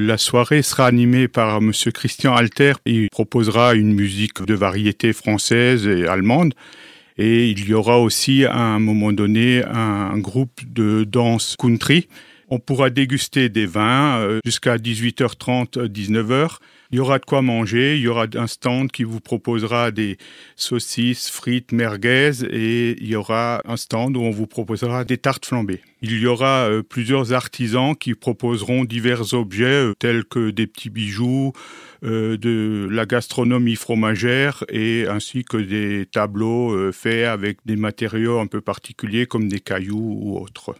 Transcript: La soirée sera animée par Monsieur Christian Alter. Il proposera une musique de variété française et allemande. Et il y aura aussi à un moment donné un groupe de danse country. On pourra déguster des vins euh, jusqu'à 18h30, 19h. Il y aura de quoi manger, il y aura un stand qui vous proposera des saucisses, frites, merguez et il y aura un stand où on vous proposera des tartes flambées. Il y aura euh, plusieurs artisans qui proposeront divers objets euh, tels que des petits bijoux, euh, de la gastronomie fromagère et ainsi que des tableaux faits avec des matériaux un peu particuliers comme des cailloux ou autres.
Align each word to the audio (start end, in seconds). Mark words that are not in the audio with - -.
La 0.00 0.16
soirée 0.16 0.62
sera 0.62 0.86
animée 0.86 1.26
par 1.26 1.60
Monsieur 1.60 1.90
Christian 1.90 2.32
Alter. 2.32 2.74
Il 2.86 3.08
proposera 3.10 3.74
une 3.74 3.92
musique 3.92 4.40
de 4.44 4.54
variété 4.54 5.12
française 5.12 5.88
et 5.88 6.06
allemande. 6.06 6.54
Et 7.16 7.50
il 7.50 7.68
y 7.68 7.74
aura 7.74 7.98
aussi 7.98 8.44
à 8.44 8.56
un 8.56 8.78
moment 8.78 9.12
donné 9.12 9.64
un 9.64 10.16
groupe 10.18 10.60
de 10.64 11.02
danse 11.02 11.56
country. 11.58 12.06
On 12.50 12.58
pourra 12.58 12.90
déguster 12.90 13.48
des 13.48 13.66
vins 13.66 14.18
euh, 14.20 14.40
jusqu'à 14.44 14.76
18h30, 14.76 15.86
19h. 15.86 16.58
Il 16.90 16.96
y 16.96 17.00
aura 17.00 17.18
de 17.18 17.24
quoi 17.26 17.42
manger, 17.42 17.96
il 17.96 18.02
y 18.02 18.08
aura 18.08 18.26
un 18.34 18.46
stand 18.46 18.90
qui 18.90 19.04
vous 19.04 19.20
proposera 19.20 19.90
des 19.90 20.16
saucisses, 20.56 21.28
frites, 21.28 21.72
merguez 21.72 22.44
et 22.50 22.96
il 22.98 23.08
y 23.08 23.14
aura 23.14 23.60
un 23.66 23.76
stand 23.76 24.16
où 24.16 24.20
on 24.20 24.30
vous 24.30 24.46
proposera 24.46 25.04
des 25.04 25.18
tartes 25.18 25.44
flambées. 25.44 25.82
Il 26.00 26.18
y 26.18 26.26
aura 26.26 26.70
euh, 26.70 26.82
plusieurs 26.82 27.34
artisans 27.34 27.94
qui 27.94 28.14
proposeront 28.14 28.84
divers 28.84 29.34
objets 29.34 29.66
euh, 29.66 29.92
tels 29.98 30.24
que 30.24 30.48
des 30.48 30.66
petits 30.66 30.88
bijoux, 30.88 31.52
euh, 32.04 32.38
de 32.38 32.88
la 32.90 33.04
gastronomie 33.04 33.76
fromagère 33.76 34.64
et 34.70 35.06
ainsi 35.08 35.44
que 35.44 35.58
des 35.58 36.06
tableaux 36.06 36.92
faits 36.92 37.26
avec 37.26 37.58
des 37.66 37.76
matériaux 37.76 38.38
un 38.38 38.46
peu 38.46 38.62
particuliers 38.62 39.26
comme 39.26 39.48
des 39.48 39.60
cailloux 39.60 40.16
ou 40.22 40.38
autres. 40.38 40.74